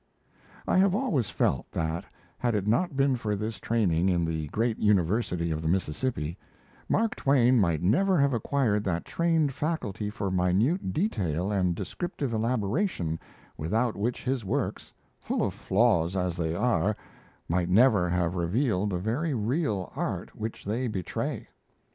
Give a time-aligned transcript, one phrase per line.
[0.67, 2.05] I have always felt that,
[2.39, 6.39] had it not been for this training in the great university of the Mississippi,
[6.89, 13.19] Mark Twain might never have acquired that trained faculty for minute detail and descriptive elaboration
[13.57, 16.97] without which his works, full of flaws as they are,
[17.47, 21.47] might never have revealed the very real art which they betray.